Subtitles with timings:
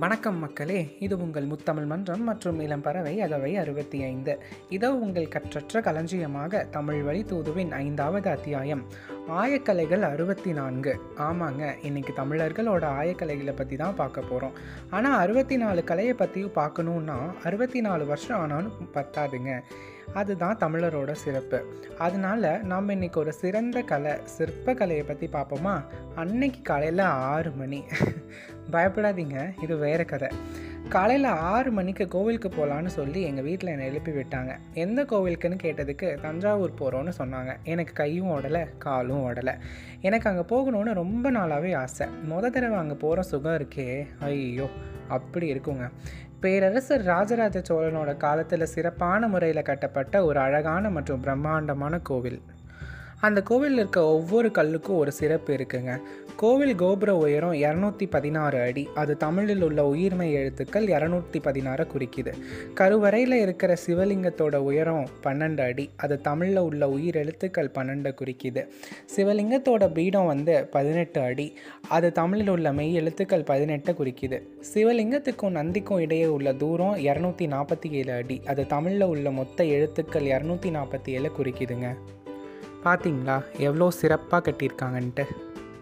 [0.00, 4.42] வணக்கம் மக்களே இது உங்கள் முத்தமிழ் மன்றம் மற்றும் இளம்பறவை அகவை அறுபத்தி ஐந்து.
[4.68, 8.84] இதோ உங்கள் கற்றற்ற களஞ்சியமாக தமிழ் வழி தூதுவின் ஐந்தாவது அத்தியாயம்.
[9.30, 14.52] ஆயக்கலைகள் அறுபத்தி நான்கு ஆமாங்க இன்னைக்கு தமிழர்களோட ஆயக்கலைகளை பற்றி தான் பார்க்க போகிறோம்
[14.90, 19.60] ஆனால் அறுபத்தி நாலு கலையை பற்றியும் பார்க்கணுன்னா அறுபத்தி நாலு வருஷம் ஆனாலும் பத்தாதுங்க.
[20.12, 21.64] அதுதான் தமிழரோட சிறப்பு.
[21.98, 25.84] அதனால நாம் இன்றைக்கி ஒரு சிறந்த கலை சிற்பக்கலையை பற்றி பார்ப்போமா?
[26.14, 27.84] அன்னைக்கு காலையில் ஆறு மணி.
[28.70, 30.28] பயப்படாதீங்க இது வேறு கதை.
[30.88, 34.56] காலையில் ஆறு மணிக்கு கோவிலுக்கு போகலான்னு சொல்லி எங்கள் வீட்டில் என்னை எழுப்பி விட்டாங்க.
[34.74, 37.56] எந்த கோவிலுக்குன்னு கேட்டதுக்கு தஞ்சாவூர் போகிறோன்னு சொன்னாங்க.
[37.64, 39.54] எனக்கு கையும் ஓடலை காலும் ஓடலை.
[40.00, 42.06] எனக்கு அங்கே போகணுன்னு ரொம்ப நாளாகவே ஆசை.
[42.30, 44.06] மொத தடவை அங்கே போகிற சுகம் இருக்கே.
[44.20, 44.68] ஐயோ
[45.08, 45.90] அப்படி இருக்குங்க.
[46.40, 52.42] பேரரசர் ராஜராஜ சோழனோட காலத்தில் சிறப்பான முறையில் கட்டப்பட்ட ஒரு அழகான மற்றும் பிரம்மாண்டமான கோவில்.
[53.20, 56.00] அந்த கோவிலில் இருக்க ஒவ்வொரு கல்லுக்கும் ஒரு சிறப்பு இருக்குங்க.
[56.36, 58.88] கோவில் கோபுர உயரம் இரநூத்தி பதினாறு அடி.
[58.94, 62.32] அது தமிழில் உள்ள உயிர்மை எழுத்துக்கள் இரநூத்தி பதினாறு குறிக்குது.
[62.74, 65.90] கருவறையில் இருக்கிற சிவலிங்கத்தோட உயரம் பன்னெண்டு அடி.
[65.96, 68.66] அது தமிழில் உள்ள உயிர் எழுத்துக்கள் பன்னெண்டு குறிக்குது.
[69.16, 71.58] சிவலிங்கத்தோட பீடம் வந்து பதினெட்டு அடி.
[71.88, 74.42] அது தமிழில் உள்ள மெய் எழுத்துக்கள் பதினெட்டு குறிக்குது.
[74.74, 78.42] சிவலிங்கத்துக்கும் நந்திக்கும் இடையே உள்ள தூரம் இரநூத்தி நாற்பத்தி ஏழு அடி.
[78.46, 81.96] அது தமிழில் உள்ள மொத்த எழுத்துக்கள் இரநூத்தி நாற்பத்தி ஏழு குறிக்குதுங்க.
[82.84, 85.24] பார்த்தீங்களா எவ்வளோ சிறப்பாக கட்டியிருக்காங்கன்ட்டு.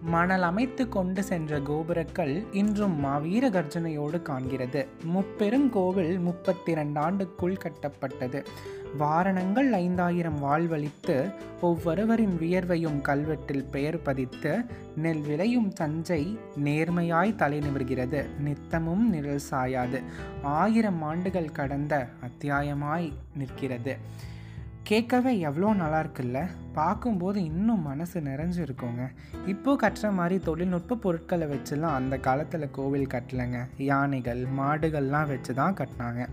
[0.00, 4.86] மணல் அமைத்து கொண்டு சென்ற கோபுரக்கல் இன்றும் மாவீர கர்ஜனையோடு காண்கிறது.
[5.14, 8.44] முப்பெருங்கோவில் முப்பத்தி ரெண்டு ஆண்டுக்குள் கட்டப்பட்டது.
[8.98, 14.64] வாரணங்கள் ஐந்தாயிரம் வாழ்வழித்து ஒவ்வொருவரின் வியர்வையும் கல்வெட்டில் பெயர் பதித்து
[14.96, 18.24] நெல் விளையும் தஞ்சை நேர்மையாய் தலை நிமிர்கிறது.
[18.38, 20.02] நித்தமும் நிழல் சாயாது.
[20.42, 23.96] ஆயிரம் ஆண்டுகள் கடந்த அத்தியாயமாய் நிற்கிறது.
[24.84, 29.08] கேட்கவே எவ்வளோ நல்லா இருக்குல்ல பார்க்கும்போது இன்னும் மனசு நிறைஞ்சிருக்குங்க.
[29.46, 33.66] இப்போ கட்டுற மாதிரி தொழில்நுட்ப பொருட்களை வச்சுலாம் அந்த காலத்தில் கோவில் கட்டலைங்க.
[33.78, 36.28] யானைகள் மாடுகள்லாம் வச்சு தான் கட்டினாங்க.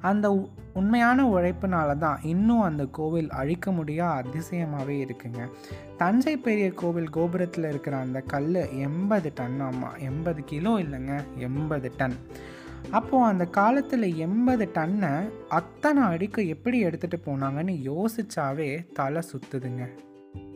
[0.00, 5.48] அந்த உ- உண்மையான உழைப்புனால தான் இன்னும் அந்த கோவில் அழிக்க முடியாத அதிசயமாகவே இருக்குங்க.
[5.96, 12.16] தஞ்சை பெரிய கோவில் கோபுரத்தில் இருக்கிற அந்த கல் எண்பது டன் ஆமாம் எண்பது கிலோ இல்லைங்க எண்பது டன்.
[12.90, 19.84] அப்போது அந்த காலத்தில் எண்பது டன்னை அத்தனை அடிக்கு எப்படி எடுத்துகிட்டு போனாங்கன்னு யோசிச்சாவே தலை சுற்றுதுங்க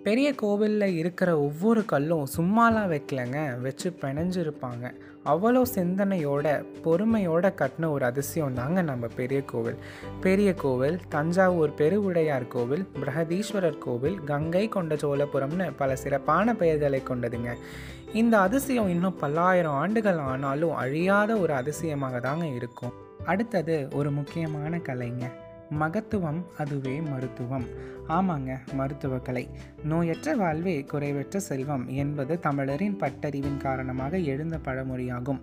[0.08, 3.60] பெரிய கோவிலில் இருக்கிற ஒவ்வொரு கல்லும் சும்மாலாம் வைக்கலங்க.
[3.60, 4.84] வச்சு பிணைஞ்சிருப்பாங்க.
[5.24, 9.76] அவ்வளோ சிந்தனையோட பொறுமையோட கட்டின ஒரு அதிசயம் தாங்க நம்ம பெரிய கோவில்.
[10.20, 17.52] பெரிய கோவில் தஞ்சாவூர் பெருவுடையார் கோவில் பிரகதீஸ்வரர் கோவில் கங்கை கொண்ட சோழபுரம்னு பல சிறப்பான பெயர்களை கொண்டதுங்க.
[18.12, 22.92] இந்த அதிசயம் இன்னும் பல்லாயிரம் ஆண்டுகள் ஆனாலும் அழியாத ஒரு அதிசயமாக தாங்க இருக்கும்.
[23.24, 25.24] அடுத்தது ஒரு முக்கியமான கலைங்க.
[25.70, 27.64] மகத்துவம் அதுவே மருத்துவம்.
[28.08, 29.48] ஆமாங்க மருத்துவ கலை
[29.88, 35.40] நோயற்ற வாழ்வே குறைவற்ற செல்வம் என்பது தமிழரின் பட்டறிவின் காரணமாக எழுந்த பழமொழியாகும்.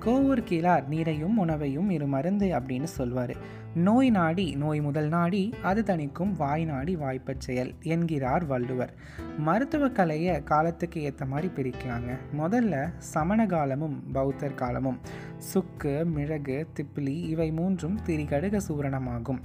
[0.00, 3.60] கோவூர் கீழார் நீரையும் உணவையும் இரு மருந்து அப்படின்னு சொல்வார்.
[3.74, 8.94] நோய் நாடி நோய் முதல் நாடி அது தணிக்கும் வாய் நாடி வாய்ப்பச் செயல் என்கிறார் வள்ளுவர்.
[9.38, 12.18] மருத்துவ கலையை காலத்துக்கு ஏற்ற மாதிரி பிரிக்கலாங்க.
[12.38, 14.98] முதல்ல சமண காலமும் பௌத்தர் காலமும்.
[15.38, 19.40] சுக்கு மிளகு திப்பிலி இவை மூன்றும் திரிகடுக சூரணமாகும்.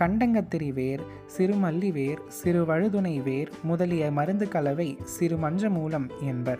[0.00, 1.00] கண்டங்கத்திரி வேர்
[1.38, 6.58] சிறுமல்லி வேர் சிறு வழுதுணை வேர் முதலிய மருந்து கலவை சிறு மஞ்ச மூலம் என்பர்.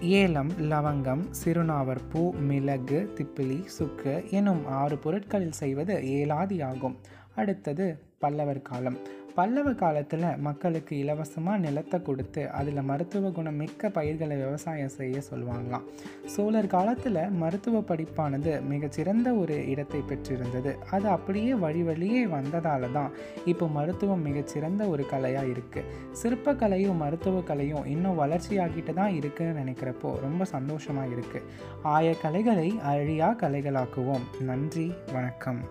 [0.00, 6.96] ஏலம் லவங்கம் சிறுநாவற்பூ மிளகு திப்பிலி சுக்கு எனும் ஆறு பொருட்களில் செய்வது ஏலாதி ஆகும்
[7.34, 7.86] அடுத்தது
[8.22, 8.96] பல்லவர் காலம்.
[9.36, 15.84] பல்லவ காலத்தில் மக்களுக்கு இலவசமாக நிலத்தை கொடுத்து அதில் மருத்துவ குணம் மிக்க பயிர்களை விவசாயம் செய்ய சொல்லுவாங்களாம்.
[16.34, 20.72] சோழர் காலத்தில் மருத்துவ படிப்பானது மிகச்சிறந்த ஒரு இடத்தை பெற்றிருந்தது.
[20.96, 23.14] அது அப்படியே வழி வழியே வந்ததால தான்
[23.52, 25.88] இப்போ மருத்துவம் மிகச்சிறந்த ஒரு கலையாக இருக்குது
[26.22, 31.46] சிற்பக்கலையும் மருத்துவ கலையும் இன்னும் வளர்ச்சியாகிட்டு தான் இருக்குன்னு நினைக்கிறப்போ ரொம்ப சந்தோஷமாக இருக்குது
[31.96, 34.26] ஆய கலைகளை அழியா கலைகளாக்குவோம்.
[34.50, 35.62] நன்றி வணக்கம்.